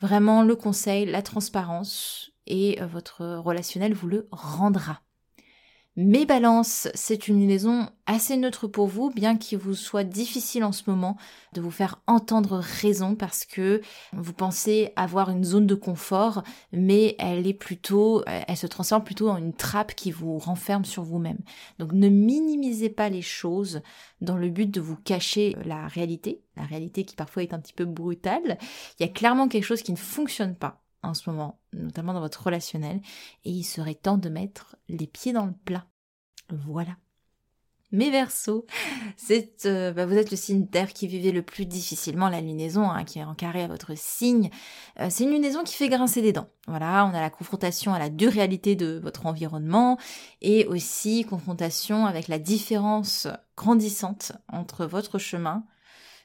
Vraiment 0.00 0.42
le 0.42 0.56
conseil, 0.56 1.06
la 1.06 1.22
transparence 1.22 2.32
et 2.46 2.78
votre 2.82 3.24
relationnel 3.38 3.94
vous 3.94 4.08
le 4.08 4.28
rendra. 4.32 5.03
Mes 5.96 6.26
balances, 6.26 6.88
c'est 6.94 7.28
une 7.28 7.46
liaison 7.46 7.88
assez 8.06 8.36
neutre 8.36 8.66
pour 8.66 8.88
vous, 8.88 9.10
bien 9.10 9.36
qu'il 9.36 9.58
vous 9.58 9.74
soit 9.74 10.02
difficile 10.02 10.64
en 10.64 10.72
ce 10.72 10.90
moment 10.90 11.16
de 11.52 11.60
vous 11.60 11.70
faire 11.70 12.02
entendre 12.08 12.56
raison 12.56 13.14
parce 13.14 13.44
que 13.44 13.80
vous 14.12 14.32
pensez 14.32 14.92
avoir 14.96 15.30
une 15.30 15.44
zone 15.44 15.68
de 15.68 15.76
confort, 15.76 16.42
mais 16.72 17.14
elle 17.20 17.46
est 17.46 17.54
plutôt, 17.54 18.24
elle 18.26 18.56
se 18.56 18.66
transforme 18.66 19.04
plutôt 19.04 19.28
en 19.28 19.36
une 19.36 19.52
trappe 19.52 19.94
qui 19.94 20.10
vous 20.10 20.36
renferme 20.38 20.84
sur 20.84 21.04
vous-même. 21.04 21.38
Donc 21.78 21.92
ne 21.92 22.08
minimisez 22.08 22.90
pas 22.90 23.08
les 23.08 23.22
choses 23.22 23.80
dans 24.20 24.36
le 24.36 24.48
but 24.48 24.68
de 24.68 24.80
vous 24.80 24.96
cacher 24.96 25.56
la 25.64 25.86
réalité, 25.86 26.42
la 26.56 26.64
réalité 26.64 27.04
qui 27.04 27.14
parfois 27.14 27.44
est 27.44 27.54
un 27.54 27.60
petit 27.60 27.72
peu 27.72 27.84
brutale. 27.84 28.58
Il 28.98 29.06
y 29.06 29.08
a 29.08 29.12
clairement 29.12 29.46
quelque 29.46 29.62
chose 29.62 29.82
qui 29.82 29.92
ne 29.92 29.96
fonctionne 29.96 30.56
pas 30.56 30.83
en 31.04 31.14
ce 31.14 31.28
moment, 31.30 31.60
notamment 31.72 32.14
dans 32.14 32.20
votre 32.20 32.42
relationnel, 32.42 33.00
et 33.44 33.50
il 33.50 33.64
serait 33.64 33.94
temps 33.94 34.18
de 34.18 34.28
mettre 34.28 34.76
les 34.88 35.06
pieds 35.06 35.32
dans 35.32 35.46
le 35.46 35.54
plat. 35.64 35.86
Voilà. 36.50 36.96
Mes 37.94 38.10
versos, 38.10 38.66
euh, 39.66 39.92
bah, 39.92 40.04
vous 40.04 40.16
êtes 40.16 40.32
le 40.32 40.36
signe 40.36 40.66
d'air 40.66 40.92
qui 40.92 41.06
vivait 41.06 41.30
le 41.30 41.42
plus 41.42 41.64
difficilement 41.64 42.28
la 42.28 42.40
lunaison, 42.40 42.90
hein, 42.90 43.04
qui 43.04 43.20
est 43.20 43.24
en 43.24 43.34
carré 43.34 43.62
à 43.62 43.68
votre 43.68 43.96
signe. 43.96 44.50
Euh, 44.98 45.06
c'est 45.10 45.22
une 45.22 45.30
lunaison 45.30 45.62
qui 45.62 45.74
fait 45.74 45.88
grincer 45.88 46.20
des 46.20 46.32
dents. 46.32 46.48
Voilà, 46.66 47.06
on 47.06 47.14
a 47.14 47.20
la 47.20 47.30
confrontation 47.30 47.94
à 47.94 48.00
la 48.00 48.10
dure 48.10 48.32
réalité 48.32 48.74
de 48.74 48.98
votre 49.00 49.26
environnement 49.26 49.96
et 50.42 50.66
aussi 50.66 51.24
confrontation 51.24 52.04
avec 52.04 52.26
la 52.26 52.40
différence 52.40 53.28
grandissante 53.56 54.32
entre 54.48 54.86
votre 54.86 55.18
chemin 55.18 55.64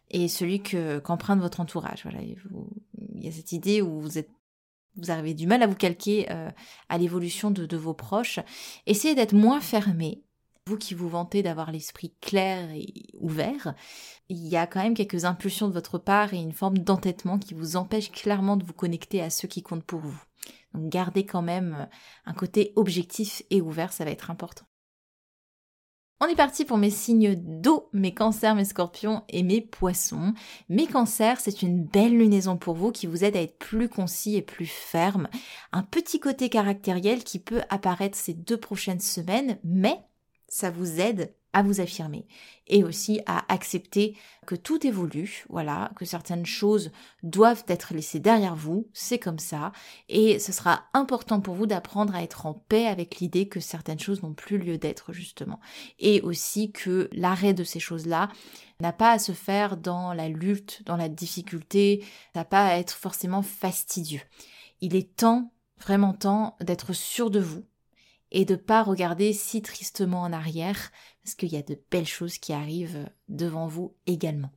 et 0.09 0.27
celui 0.27 0.63
que 0.63 0.97
qu'emprunte 0.97 1.39
votre 1.39 1.59
entourage. 1.59 2.01
Voilà, 2.01 2.23
il 2.23 2.35
y 3.23 3.27
a 3.27 3.31
cette 3.31 3.51
idée 3.51 3.83
où 3.83 3.99
vous 3.99 4.17
êtes 4.17 4.31
vous 4.95 5.11
avez 5.11 5.33
du 5.33 5.47
mal 5.47 5.63
à 5.63 5.67
vous 5.67 5.75
calquer 5.75 6.27
euh, 6.31 6.49
à 6.89 6.97
l'évolution 6.97 7.51
de, 7.51 7.65
de, 7.65 7.77
vos 7.77 7.93
proches. 7.93 8.39
Essayez 8.85 9.15
d'être 9.15 9.33
moins 9.33 9.61
fermé. 9.61 10.23
Vous 10.67 10.77
qui 10.77 10.93
vous 10.93 11.09
vantez 11.09 11.41
d'avoir 11.41 11.71
l'esprit 11.71 12.13
clair 12.21 12.69
et 12.71 12.93
ouvert, 13.19 13.73
il 14.27 14.47
y 14.47 14.55
a 14.55 14.67
quand 14.67 14.83
même 14.83 14.93
quelques 14.93 15.25
impulsions 15.25 15.67
de 15.67 15.73
votre 15.73 15.97
part 15.97 16.33
et 16.33 16.37
une 16.37 16.53
forme 16.53 16.77
d'entêtement 16.77 17.39
qui 17.39 17.55
vous 17.55 17.75
empêche 17.75 18.11
clairement 18.11 18.55
de 18.55 18.63
vous 18.63 18.73
connecter 18.73 19.21
à 19.21 19.31
ceux 19.31 19.47
qui 19.47 19.63
comptent 19.63 19.83
pour 19.83 20.01
vous. 20.01 20.21
Donc 20.73 20.89
gardez 20.89 21.25
quand 21.25 21.41
même 21.41 21.87
un 22.25 22.33
côté 22.33 22.73
objectif 22.75 23.41
et 23.49 23.61
ouvert, 23.61 23.91
ça 23.91 24.05
va 24.05 24.11
être 24.11 24.29
important. 24.29 24.68
On 26.21 26.27
est 26.27 26.35
parti 26.35 26.65
pour 26.65 26.77
mes 26.77 26.89
signes 26.89 27.35
d'eau, 27.35 27.89
mes 27.93 28.13
cancers, 28.13 28.53
mes 28.53 28.65
scorpions 28.65 29.23
et 29.29 29.41
mes 29.41 29.61
poissons. 29.61 30.33
Mes 30.67 30.85
cancers, 30.85 31.39
c'est 31.39 31.61
une 31.61 31.85
belle 31.85 32.17
lunaison 32.17 32.57
pour 32.57 32.75
vous 32.75 32.91
qui 32.91 33.07
vous 33.07 33.23
aide 33.23 33.37
à 33.37 33.41
être 33.41 33.57
plus 33.57 33.87
concis 33.87 34.35
et 34.35 34.41
plus 34.41 34.65
ferme. 34.65 35.29
Un 35.71 35.81
petit 35.81 36.19
côté 36.19 36.49
caractériel 36.49 37.23
qui 37.23 37.39
peut 37.39 37.61
apparaître 37.69 38.17
ces 38.17 38.33
deux 38.33 38.57
prochaines 38.57 38.99
semaines, 38.99 39.59
mais 39.63 39.97
ça 40.49 40.71
vous 40.71 40.99
aide 40.99 41.33
à 41.53 41.63
vous 41.63 41.81
affirmer 41.81 42.27
et 42.67 42.83
aussi 42.83 43.21
à 43.25 43.51
accepter 43.51 44.15
que 44.45 44.55
tout 44.55 44.85
évolue, 44.85 45.45
voilà, 45.49 45.91
que 45.95 46.05
certaines 46.05 46.45
choses 46.45 46.91
doivent 47.23 47.63
être 47.67 47.93
laissées 47.93 48.19
derrière 48.19 48.55
vous, 48.55 48.87
c'est 48.93 49.19
comme 49.19 49.39
ça, 49.39 49.71
et 50.07 50.39
ce 50.39 50.51
sera 50.51 50.83
important 50.93 51.41
pour 51.41 51.55
vous 51.55 51.65
d'apprendre 51.65 52.15
à 52.15 52.23
être 52.23 52.45
en 52.45 52.53
paix 52.53 52.85
avec 52.85 53.17
l'idée 53.17 53.47
que 53.47 53.59
certaines 53.59 53.99
choses 53.99 54.21
n'ont 54.21 54.33
plus 54.33 54.57
lieu 54.57 54.77
d'être 54.77 55.13
justement, 55.13 55.59
et 55.97 56.21
aussi 56.21 56.71
que 56.71 57.09
l'arrêt 57.11 57.53
de 57.53 57.63
ces 57.63 57.79
choses-là 57.79 58.29
n'a 58.79 58.93
pas 58.93 59.11
à 59.11 59.19
se 59.19 59.31
faire 59.31 59.77
dans 59.77 60.13
la 60.13 60.29
lutte, 60.29 60.83
dans 60.85 60.97
la 60.97 61.09
difficulté, 61.09 62.05
n'a 62.35 62.45
pas 62.45 62.67
à 62.67 62.77
être 62.77 62.93
forcément 62.93 63.41
fastidieux. 63.41 64.21
Il 64.81 64.95
est 64.95 65.15
temps, 65.15 65.51
vraiment 65.79 66.13
temps, 66.13 66.55
d'être 66.61 66.93
sûr 66.93 67.29
de 67.29 67.39
vous, 67.39 67.65
et 68.31 68.45
de 68.45 68.55
pas 68.55 68.83
regarder 68.83 69.33
si 69.33 69.61
tristement 69.61 70.21
en 70.21 70.33
arrière, 70.33 70.91
parce 71.23 71.35
qu'il 71.35 71.49
y 71.49 71.57
a 71.57 71.61
de 71.61 71.79
belles 71.91 72.07
choses 72.07 72.37
qui 72.37 72.53
arrivent 72.53 73.09
devant 73.27 73.67
vous 73.67 73.95
également. 74.05 74.51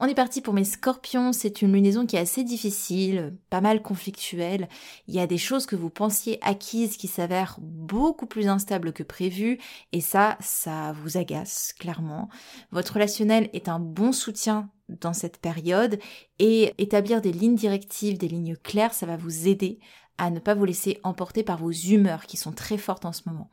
On 0.00 0.06
est 0.06 0.14
parti 0.14 0.40
pour 0.40 0.54
mes 0.54 0.64
scorpions, 0.64 1.32
c'est 1.32 1.62
une 1.62 1.72
lunaison 1.72 2.04
qui 2.04 2.16
est 2.16 2.20
assez 2.20 2.42
difficile, 2.42 3.38
pas 3.48 3.60
mal 3.60 3.80
conflictuelle. 3.80 4.68
Il 5.06 5.14
y 5.14 5.20
a 5.20 5.28
des 5.28 5.38
choses 5.38 5.66
que 5.66 5.76
vous 5.76 5.88
pensiez 5.88 6.38
acquises 6.42 6.96
qui 6.96 7.06
s'avèrent 7.06 7.58
beaucoup 7.60 8.26
plus 8.26 8.48
instables 8.48 8.92
que 8.92 9.04
prévu, 9.04 9.58
et 9.92 10.00
ça, 10.00 10.36
ça 10.40 10.92
vous 10.92 11.16
agace, 11.16 11.72
clairement. 11.78 12.28
Votre 12.72 12.94
relationnel 12.94 13.48
est 13.52 13.68
un 13.68 13.78
bon 13.78 14.10
soutien 14.10 14.68
dans 14.88 15.12
cette 15.12 15.38
période, 15.38 16.00
et 16.40 16.74
établir 16.78 17.20
des 17.20 17.32
lignes 17.32 17.54
directives, 17.54 18.18
des 18.18 18.28
lignes 18.28 18.56
claires, 18.56 18.94
ça 18.94 19.06
va 19.06 19.16
vous 19.16 19.46
aider 19.46 19.78
à 20.18 20.30
ne 20.30 20.38
pas 20.38 20.54
vous 20.54 20.64
laisser 20.64 21.00
emporter 21.02 21.42
par 21.42 21.58
vos 21.58 21.70
humeurs 21.70 22.26
qui 22.26 22.36
sont 22.36 22.52
très 22.52 22.78
fortes 22.78 23.04
en 23.04 23.12
ce 23.12 23.22
moment. 23.26 23.50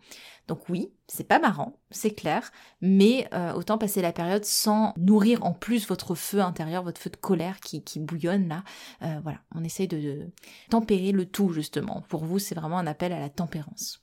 Donc 0.48 0.70
oui, 0.70 0.92
c'est 1.08 1.28
pas 1.28 1.40
marrant, 1.40 1.80
c'est 1.92 2.14
clair, 2.14 2.52
mais 2.82 3.28
euh, 3.34 3.54
autant 3.54 3.78
passer 3.78 4.02
la 4.02 4.12
période 4.12 4.44
sans 4.44 4.94
nourrir 4.98 5.46
en 5.46 5.54
plus 5.54 5.88
votre 5.88 6.16
feu 6.16 6.42
intérieur, 6.42 6.84
votre 6.84 7.00
feu 7.00 7.10
de 7.10 7.16
colère 7.16 7.60
qui, 7.60 7.82
bouillonne 8.00 8.48
là. 8.48 8.64
Euh, 9.02 9.20
voilà, 9.24 9.40
on 9.56 9.64
essaye 9.64 9.88
de 9.88 10.32
tempérer 10.70 11.12
le 11.12 11.26
tout 11.26 11.54
justement. 11.54 12.04
Pour 12.10 12.26
vous, 12.26 12.40
c'est 12.40 12.56
vraiment 12.56 12.80
un 12.80 12.88
appel 12.88 13.14
à 13.14 13.20
la 13.20 13.30
tempérance. 13.30 14.02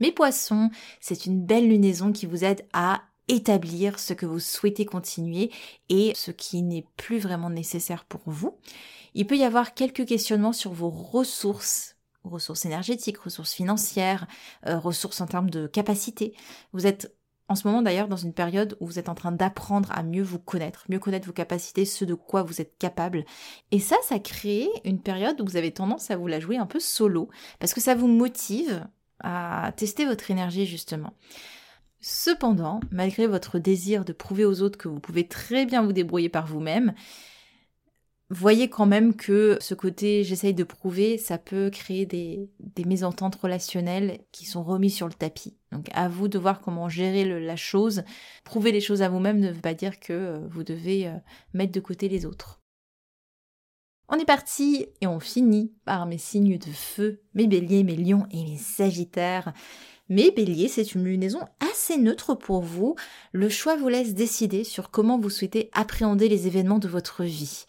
Mes 0.00 0.12
poissons, 0.12 0.70
c'est 1.00 1.26
une 1.26 1.44
belle 1.44 1.68
lunaison 1.68 2.12
qui 2.12 2.26
vous 2.26 2.44
aide 2.44 2.66
à 2.72 3.02
établir 3.28 3.98
ce 3.98 4.14
que 4.14 4.26
vous 4.26 4.40
souhaitez 4.40 4.84
continuer 4.84 5.50
et 5.88 6.12
ce 6.14 6.30
qui 6.30 6.62
n'est 6.62 6.86
plus 6.96 7.18
vraiment 7.18 7.50
nécessaire 7.50 8.04
pour 8.04 8.22
vous. 8.26 8.58
Il 9.14 9.26
peut 9.26 9.36
y 9.36 9.44
avoir 9.44 9.74
quelques 9.74 10.06
questionnements 10.06 10.52
sur 10.52 10.72
vos 10.72 10.90
ressources 10.90 11.96
ressources 12.24 12.64
énergétiques, 12.66 13.18
ressources 13.18 13.52
financières, 13.52 14.26
euh, 14.66 14.78
ressources 14.78 15.20
en 15.20 15.26
termes 15.26 15.50
de 15.50 15.66
capacité. 15.66 16.34
Vous 16.72 16.86
êtes 16.86 17.16
en 17.48 17.54
ce 17.54 17.66
moment 17.66 17.82
d'ailleurs 17.82 18.08
dans 18.08 18.16
une 18.16 18.32
période 18.32 18.76
où 18.80 18.86
vous 18.86 18.98
êtes 18.98 19.08
en 19.08 19.14
train 19.14 19.32
d'apprendre 19.32 19.90
à 19.92 20.02
mieux 20.02 20.22
vous 20.22 20.38
connaître, 20.38 20.84
mieux 20.88 20.98
connaître 20.98 21.26
vos 21.26 21.32
capacités, 21.32 21.84
ce 21.84 22.04
de 22.04 22.14
quoi 22.14 22.42
vous 22.42 22.60
êtes 22.60 22.78
capable. 22.78 23.24
Et 23.72 23.80
ça, 23.80 23.96
ça 24.04 24.18
crée 24.18 24.68
une 24.84 25.00
période 25.00 25.40
où 25.40 25.44
vous 25.44 25.56
avez 25.56 25.72
tendance 25.72 26.10
à 26.10 26.16
vous 26.16 26.28
la 26.28 26.40
jouer 26.40 26.56
un 26.56 26.66
peu 26.66 26.80
solo, 26.80 27.28
parce 27.58 27.74
que 27.74 27.80
ça 27.80 27.94
vous 27.94 28.06
motive 28.06 28.86
à 29.20 29.72
tester 29.76 30.06
votre 30.06 30.30
énergie 30.30 30.66
justement. 30.66 31.12
Cependant, 32.00 32.80
malgré 32.90 33.26
votre 33.26 33.58
désir 33.58 34.04
de 34.04 34.12
prouver 34.12 34.44
aux 34.44 34.62
autres 34.62 34.78
que 34.78 34.88
vous 34.88 34.98
pouvez 34.98 35.28
très 35.28 35.66
bien 35.66 35.82
vous 35.82 35.92
débrouiller 35.92 36.28
par 36.28 36.46
vous-même, 36.46 36.94
voyez 38.34 38.68
quand 38.68 38.86
même 38.86 39.14
que 39.14 39.58
ce 39.60 39.74
côté 39.74 40.24
j'essaye 40.24 40.54
de 40.54 40.64
prouver, 40.64 41.18
ça 41.18 41.38
peut 41.38 41.70
créer 41.70 42.06
des, 42.06 42.48
mésententes 42.86 43.36
relationnelles 43.36 44.20
qui 44.32 44.46
sont 44.46 44.62
remis 44.62 44.90
sur 44.90 45.06
le 45.06 45.12
tapis. 45.12 45.56
Donc 45.70 45.88
à 45.92 46.08
vous 46.08 46.28
de 46.28 46.38
voir 46.38 46.60
comment 46.60 46.88
gérer 46.88 47.24
la 47.24 47.56
chose. 47.56 48.02
Prouver 48.44 48.72
les 48.72 48.80
choses 48.80 49.02
à 49.02 49.08
vous-même 49.08 49.38
ne 49.38 49.50
veut 49.50 49.60
pas 49.60 49.74
dire 49.74 50.00
que 50.00 50.12
euh, 50.12 50.46
vous 50.50 50.64
devez 50.64 51.08
euh, 51.08 51.14
mettre 51.54 51.72
de 51.72 51.80
côté 51.80 52.08
les 52.08 52.26
autres. 52.26 52.60
On 54.08 54.18
est 54.18 54.24
parti 54.24 54.86
et 55.00 55.06
on 55.06 55.20
finit 55.20 55.72
par 55.84 56.06
mes 56.06 56.18
signes 56.18 56.58
de 56.58 56.70
feu, 56.70 57.22
mes 57.34 57.46
béliers, 57.46 57.82
mes 57.82 57.96
lions 57.96 58.26
et 58.30 58.44
mes 58.44 58.58
sagittaires. 58.58 59.52
Mes 60.08 60.30
béliers, 60.30 60.68
c'est 60.68 60.94
une 60.94 61.04
lunaison 61.04 61.40
assez 61.60 61.96
neutre 61.96 62.34
pour 62.34 62.60
vous. 62.60 62.94
Le 63.32 63.48
choix 63.48 63.76
vous 63.76 63.88
laisse 63.88 64.14
décider 64.14 64.64
sur 64.64 64.90
comment 64.90 65.18
vous 65.18 65.30
souhaitez 65.30 65.70
appréhender 65.72 66.28
les 66.28 66.46
événements 66.46 66.78
de 66.78 66.88
votre 66.88 67.24
vie. 67.24 67.64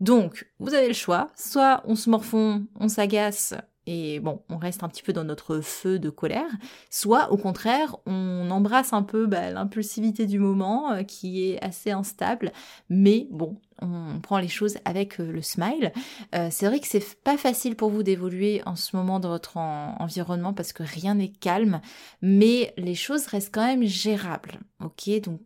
Donc, 0.00 0.50
vous 0.58 0.74
avez 0.74 0.88
le 0.88 0.94
choix. 0.94 1.28
Soit 1.36 1.82
on 1.86 1.94
se 1.94 2.10
morfond, 2.10 2.66
on 2.78 2.88
s'agace 2.88 3.54
et 3.86 4.18
bon, 4.18 4.42
on 4.48 4.56
reste 4.56 4.82
un 4.82 4.88
petit 4.88 5.02
peu 5.02 5.12
dans 5.12 5.22
notre 5.22 5.60
feu 5.60 6.00
de 6.00 6.10
colère, 6.10 6.50
soit 6.90 7.30
au 7.30 7.36
contraire, 7.36 7.96
on 8.04 8.50
embrasse 8.50 8.92
un 8.92 9.04
peu 9.04 9.26
bah, 9.26 9.50
l'impulsivité 9.52 10.26
du 10.26 10.40
moment 10.40 10.92
euh, 10.92 11.02
qui 11.04 11.48
est 11.48 11.62
assez 11.64 11.92
instable, 11.92 12.52
mais 12.88 13.28
bon, 13.30 13.60
on 13.80 14.18
prend 14.20 14.38
les 14.38 14.48
choses 14.48 14.78
avec 14.84 15.20
euh, 15.20 15.30
le 15.30 15.40
smile. 15.40 15.92
Euh, 16.34 16.48
c'est 16.50 16.66
vrai 16.66 16.80
que 16.80 16.88
c'est 16.88 17.22
pas 17.22 17.36
facile 17.36 17.76
pour 17.76 17.90
vous 17.90 18.02
d'évoluer 18.02 18.60
en 18.66 18.74
ce 18.74 18.96
moment 18.96 19.20
dans 19.20 19.28
votre 19.28 19.56
environnement 19.56 20.52
parce 20.52 20.72
que 20.72 20.82
rien 20.82 21.14
n'est 21.14 21.30
calme, 21.30 21.80
mais 22.22 22.74
les 22.76 22.96
choses 22.96 23.26
restent 23.26 23.54
quand 23.54 23.66
même 23.66 23.84
gérables. 23.84 24.58
Ok, 24.84 25.08
donc 25.22 25.40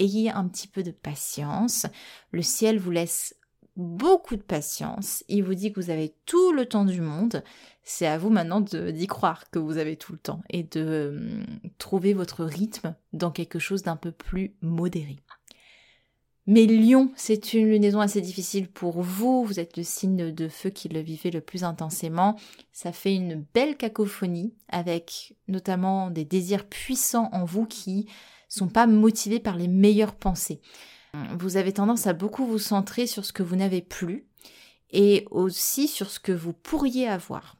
ayez 0.00 0.30
un 0.30 0.48
petit 0.48 0.66
peu 0.66 0.82
de 0.82 0.90
patience. 0.90 1.86
Le 2.32 2.42
ciel 2.42 2.78
vous 2.78 2.90
laisse 2.90 3.37
beaucoup 3.78 4.36
de 4.36 4.42
patience. 4.42 5.24
Il 5.28 5.44
vous 5.44 5.54
dit 5.54 5.72
que 5.72 5.80
vous 5.80 5.90
avez 5.90 6.12
tout 6.26 6.52
le 6.52 6.66
temps 6.66 6.84
du 6.84 7.00
monde. 7.00 7.42
C'est 7.84 8.06
à 8.06 8.18
vous 8.18 8.28
maintenant 8.28 8.60
d'y 8.60 9.06
croire 9.06 9.48
que 9.50 9.58
vous 9.58 9.78
avez 9.78 9.96
tout 9.96 10.12
le 10.12 10.18
temps 10.18 10.42
et 10.50 10.64
de 10.64 11.14
hum, 11.16 11.46
trouver 11.78 12.12
votre 12.12 12.44
rythme 12.44 12.94
dans 13.12 13.30
quelque 13.30 13.58
chose 13.58 13.82
d'un 13.82 13.96
peu 13.96 14.12
plus 14.12 14.54
modéré. 14.60 15.16
Mais 16.50 16.66
Lion, 16.66 17.12
c'est 17.14 17.52
une 17.52 17.68
lunaison 17.68 18.00
assez 18.00 18.22
difficile 18.22 18.68
pour 18.68 19.02
vous. 19.02 19.44
Vous 19.44 19.60
êtes 19.60 19.76
le 19.76 19.82
signe 19.82 20.32
de 20.32 20.48
feu 20.48 20.70
qui 20.70 20.88
le 20.88 21.00
vivait 21.00 21.30
le 21.30 21.42
plus 21.42 21.62
intensément. 21.62 22.36
Ça 22.72 22.90
fait 22.90 23.14
une 23.14 23.44
belle 23.52 23.76
cacophonie 23.76 24.54
avec 24.68 25.36
notamment 25.46 26.10
des 26.10 26.24
désirs 26.24 26.66
puissants 26.66 27.28
en 27.32 27.44
vous 27.44 27.66
qui 27.66 28.06
sont 28.48 28.68
pas 28.68 28.86
motivés 28.86 29.40
par 29.40 29.56
les 29.56 29.68
meilleures 29.68 30.14
pensées. 30.14 30.62
Vous 31.38 31.56
avez 31.56 31.72
tendance 31.72 32.06
à 32.06 32.12
beaucoup 32.12 32.46
vous 32.46 32.58
centrer 32.58 33.06
sur 33.06 33.24
ce 33.24 33.32
que 33.32 33.42
vous 33.42 33.56
n'avez 33.56 33.82
plus 33.82 34.26
et 34.90 35.26
aussi 35.30 35.88
sur 35.88 36.10
ce 36.10 36.20
que 36.20 36.32
vous 36.32 36.52
pourriez 36.52 37.08
avoir. 37.08 37.56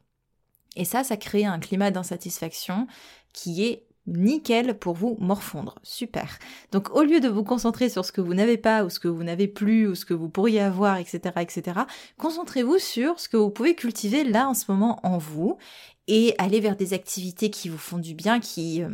Et 0.75 0.85
ça, 0.85 1.03
ça 1.03 1.17
crée 1.17 1.45
un 1.45 1.59
climat 1.59 1.91
d'insatisfaction 1.91 2.87
qui 3.33 3.65
est 3.65 3.85
nickel 4.07 4.77
pour 4.77 4.95
vous 4.95 5.17
morfondre. 5.19 5.75
Super. 5.83 6.39
Donc 6.71 6.89
au 6.95 7.03
lieu 7.03 7.19
de 7.19 7.27
vous 7.27 7.43
concentrer 7.43 7.89
sur 7.89 8.05
ce 8.05 8.11
que 8.11 8.21
vous 8.21 8.33
n'avez 8.33 8.57
pas 8.57 8.83
ou 8.83 8.89
ce 8.89 8.99
que 8.99 9.07
vous 9.07 9.23
n'avez 9.23 9.47
plus 9.47 9.87
ou 9.87 9.95
ce 9.95 10.05
que 10.05 10.13
vous 10.13 10.29
pourriez 10.29 10.61
avoir, 10.61 10.97
etc., 10.97 11.19
etc., 11.39 11.81
concentrez-vous 12.17 12.79
sur 12.79 13.19
ce 13.19 13.29
que 13.29 13.37
vous 13.37 13.51
pouvez 13.51 13.75
cultiver 13.75 14.23
là 14.23 14.49
en 14.49 14.53
ce 14.53 14.65
moment 14.71 14.99
en 15.03 15.17
vous 15.17 15.57
et 16.07 16.33
aller 16.39 16.59
vers 16.59 16.75
des 16.75 16.93
activités 16.93 17.51
qui 17.51 17.69
vous 17.69 17.77
font 17.77 17.99
du 17.99 18.15
bien, 18.15 18.39
qui 18.39 18.81
euh, 18.81 18.89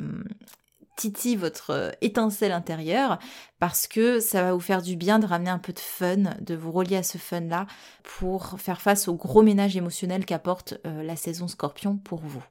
titille 0.96 1.36
votre 1.36 1.72
euh, 1.72 1.92
étincelle 2.02 2.52
intérieure 2.52 3.20
parce 3.60 3.88
que 3.88 4.20
ça 4.20 4.42
va 4.44 4.54
vous 4.54 4.60
faire 4.60 4.82
du 4.82 4.96
bien 4.96 5.20
de 5.20 5.26
ramener 5.26 5.50
un 5.50 5.60
peu 5.60 5.74
de 5.74 5.80
fun, 5.80 6.36
de 6.42 6.56
vous 6.56 6.72
relier 6.72 6.98
à 6.98 7.04
ce 7.04 7.18
fun-là 7.18 7.68
pour 8.04 8.60
faire 8.60 8.82
face 8.82 9.08
au 9.08 9.16
gros 9.16 9.42
ménage 9.42 9.78
émotionnel 9.78 10.26
qu'apporte 10.26 10.76
euh, 10.86 11.04
la 11.04 11.16
saison 11.16 11.48
scorpion 11.48 11.98
pour 11.98 12.20
vous. 12.20 12.44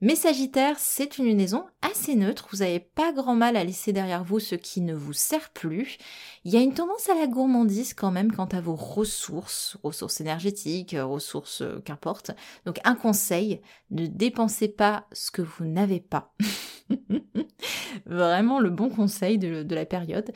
Mais 0.00 0.14
Sagittaire, 0.14 0.76
c'est 0.78 1.18
une 1.18 1.24
lunaison 1.24 1.64
assez 1.82 2.14
neutre, 2.14 2.46
vous 2.52 2.58
n'avez 2.58 2.78
pas 2.78 3.12
grand 3.12 3.34
mal 3.34 3.56
à 3.56 3.64
laisser 3.64 3.92
derrière 3.92 4.22
vous 4.22 4.38
ce 4.38 4.54
qui 4.54 4.80
ne 4.80 4.94
vous 4.94 5.12
sert 5.12 5.50
plus. 5.50 5.98
Il 6.44 6.52
y 6.52 6.56
a 6.56 6.60
une 6.60 6.72
tendance 6.72 7.08
à 7.08 7.16
la 7.16 7.26
gourmandise 7.26 7.94
quand 7.94 8.12
même 8.12 8.30
quant 8.30 8.46
à 8.46 8.60
vos 8.60 8.76
ressources, 8.76 9.76
ressources 9.82 10.20
énergétiques, 10.20 10.94
ressources 10.96 11.62
euh, 11.62 11.80
qu'importe. 11.84 12.30
Donc 12.64 12.78
un 12.84 12.94
conseil, 12.94 13.60
ne 13.90 14.06
dépensez 14.06 14.68
pas 14.68 15.08
ce 15.12 15.32
que 15.32 15.42
vous 15.42 15.64
n'avez 15.64 16.00
pas. 16.00 16.32
Vraiment 18.06 18.60
le 18.60 18.70
bon 18.70 18.88
conseil 18.88 19.38
de, 19.38 19.74
la 19.74 19.86
période. 19.86 20.32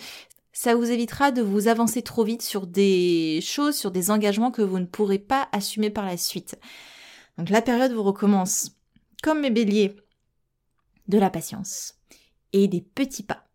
Ça 0.53 0.75
vous 0.75 0.91
évitera 0.91 1.31
de 1.31 1.43
vous 1.43 1.69
avancer 1.69 2.03
trop 2.03 2.25
vite 2.25 2.43
sur 2.43 2.67
des 2.67 3.41
choses, 3.43 3.77
sur 3.77 3.91
des 3.91 4.11
engagements 4.11 4.51
que 4.51 4.63
vous 4.63 4.79
ne 4.79 4.85
pourrez 4.85 5.19
pas 5.19 5.49
assumer 5.53 5.91
par 5.91 6.05
la 6.05 6.17
suite. 6.17 6.59
Donc 7.39 7.49
la 7.49 7.63
période 7.63 7.93
vous 7.93 8.03
recommence 8.03 8.73
comme 9.23 9.41
mes 9.41 9.51
béliers, 9.51 9.97
de 11.09 11.19
la 11.19 11.31
patience 11.31 11.95
et 12.53 12.69
des 12.69 12.81
petits 12.81 13.23
pas. 13.23 13.47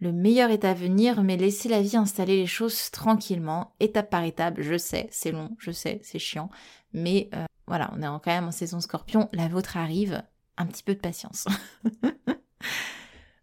Le 0.00 0.12
meilleur 0.12 0.50
est 0.50 0.64
à 0.64 0.74
venir, 0.74 1.22
mais 1.24 1.36
laissez 1.36 1.68
la 1.68 1.82
vie 1.82 1.96
installer 1.96 2.36
les 2.36 2.46
choses 2.46 2.90
tranquillement, 2.90 3.74
étape 3.80 4.10
par 4.10 4.22
étape. 4.22 4.54
Je 4.58 4.78
sais, 4.78 5.08
c'est 5.10 5.32
long, 5.32 5.56
je 5.58 5.72
sais, 5.72 6.00
c'est 6.04 6.20
chiant, 6.20 6.50
mais 6.92 7.28
euh, 7.34 7.44
voilà, 7.66 7.90
on 7.94 8.00
est 8.00 8.06
quand 8.06 8.26
même 8.26 8.46
en 8.46 8.52
saison 8.52 8.80
scorpion, 8.80 9.28
la 9.32 9.48
vôtre 9.48 9.76
arrive, 9.76 10.22
un 10.58 10.66
petit 10.66 10.82
peu 10.82 10.94
de 10.94 11.00
patience. 11.00 11.46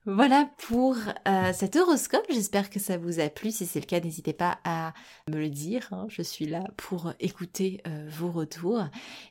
Voilà 0.07 0.47
pour 0.67 0.95
euh, 1.27 1.51
cet 1.51 1.75
horoscope. 1.75 2.25
J'espère 2.29 2.69
que 2.69 2.79
ça 2.79 2.95
vous 2.97 3.19
a 3.19 3.27
plu. 3.27 3.49
Si 3.49 3.65
c'est 3.65 3.79
le 3.79 3.87
cas, 3.87 3.99
n'hésitez 3.99 4.33
pas 4.33 4.59
à 4.63 4.93
me 5.27 5.37
le 5.37 5.49
dire. 5.49 5.87
Hein. 5.91 6.05
Je 6.09 6.21
suis 6.21 6.45
là 6.45 6.63
pour 6.77 7.13
écouter 7.19 7.81
euh, 7.87 8.07
vos 8.11 8.29
retours. 8.29 8.83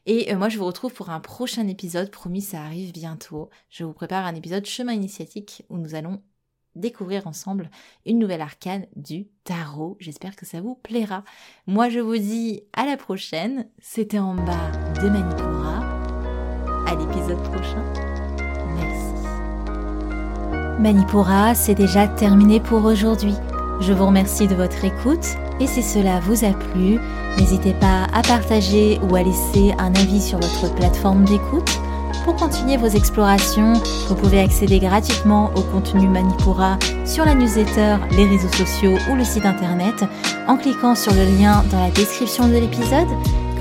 Et 0.06 0.32
euh, 0.32 0.36
moi, 0.36 0.48
je 0.48 0.58
vous 0.58 0.64
retrouve 0.64 0.92
pour 0.92 1.10
un 1.10 1.20
prochain 1.20 1.68
épisode. 1.68 2.10
Promis, 2.10 2.42
ça 2.42 2.60
arrive 2.60 2.92
bientôt. 2.92 3.50
Je 3.70 3.84
vous 3.84 3.92
prépare 3.92 4.26
un 4.26 4.34
épisode 4.34 4.66
chemin 4.66 4.92
initiatique 4.92 5.64
où 5.68 5.78
nous 5.78 5.94
allons 5.94 6.20
découvrir 6.74 7.28
ensemble 7.28 7.70
une 8.04 8.18
nouvelle 8.18 8.40
arcane 8.40 8.86
du 8.96 9.28
tarot. 9.44 9.96
J'espère 10.00 10.34
que 10.34 10.44
ça 10.44 10.60
vous 10.60 10.74
plaira. 10.74 11.22
Moi, 11.68 11.88
je 11.88 12.00
vous 12.00 12.18
dis 12.18 12.64
à 12.72 12.84
la 12.84 12.96
prochaine. 12.96 13.68
C'était 13.80 14.18
en 14.18 14.34
bas 14.34 14.72
de 15.00 15.08
Manipura. 15.08 15.63
À 16.86 16.94
l'épisode 16.94 17.42
prochain. 17.44 17.82
Manipura, 20.78 21.54
c'est 21.54 21.74
déjà 21.74 22.06
terminé 22.06 22.60
pour 22.60 22.84
aujourd'hui. 22.84 23.34
Je 23.80 23.92
vous 23.92 24.06
remercie 24.06 24.46
de 24.46 24.54
votre 24.54 24.84
écoute 24.84 25.26
et 25.60 25.66
si 25.66 25.82
cela 25.82 26.20
vous 26.20 26.44
a 26.44 26.50
plu, 26.50 26.98
n'hésitez 27.38 27.72
pas 27.74 28.06
à 28.12 28.22
partager 28.22 29.00
ou 29.02 29.14
à 29.14 29.22
laisser 29.22 29.72
un 29.78 29.94
avis 29.94 30.20
sur 30.20 30.38
votre 30.38 30.74
plateforme 30.74 31.24
d'écoute. 31.24 31.70
Pour 32.24 32.36
continuer 32.36 32.76
vos 32.76 32.88
explorations, 32.88 33.74
vous 34.08 34.14
pouvez 34.14 34.40
accéder 34.40 34.78
gratuitement 34.78 35.50
au 35.54 35.60
contenu 35.60 36.08
Manipura 36.08 36.78
sur 37.04 37.24
la 37.24 37.34
newsletter, 37.34 37.96
les 38.12 38.26
réseaux 38.26 38.52
sociaux 38.52 38.96
ou 39.10 39.14
le 39.14 39.24
site 39.24 39.46
internet 39.46 40.04
en 40.48 40.56
cliquant 40.56 40.94
sur 40.94 41.12
le 41.12 41.24
lien 41.38 41.62
dans 41.70 41.80
la 41.80 41.90
description 41.90 42.48
de 42.48 42.54
l'épisode. 42.54 43.08